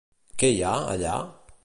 [0.43, 1.21] Què hi ha, allà?